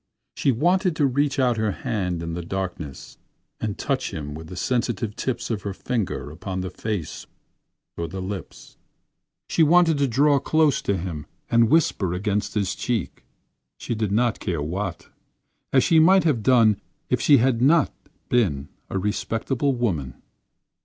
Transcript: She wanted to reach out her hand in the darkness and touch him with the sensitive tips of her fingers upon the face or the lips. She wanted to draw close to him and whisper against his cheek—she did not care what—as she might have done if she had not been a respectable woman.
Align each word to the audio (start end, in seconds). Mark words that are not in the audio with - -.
She 0.35 0.51
wanted 0.51 0.95
to 0.95 1.05
reach 1.05 1.37
out 1.37 1.57
her 1.57 1.69
hand 1.73 2.23
in 2.23 2.33
the 2.33 2.41
darkness 2.41 3.19
and 3.59 3.77
touch 3.77 4.11
him 4.11 4.33
with 4.33 4.47
the 4.47 4.55
sensitive 4.55 5.15
tips 5.15 5.51
of 5.51 5.61
her 5.61 5.75
fingers 5.75 6.31
upon 6.33 6.61
the 6.61 6.71
face 6.71 7.27
or 7.95 8.07
the 8.07 8.19
lips. 8.19 8.77
She 9.47 9.61
wanted 9.61 9.99
to 9.99 10.07
draw 10.07 10.39
close 10.39 10.81
to 10.81 10.97
him 10.97 11.27
and 11.51 11.69
whisper 11.69 12.15
against 12.15 12.55
his 12.55 12.73
cheek—she 12.73 13.93
did 13.93 14.11
not 14.11 14.39
care 14.39 14.59
what—as 14.63 15.83
she 15.83 15.99
might 15.99 16.23
have 16.23 16.41
done 16.41 16.81
if 17.11 17.21
she 17.21 17.37
had 17.37 17.61
not 17.61 17.93
been 18.27 18.69
a 18.89 18.97
respectable 18.97 19.73
woman. 19.75 20.19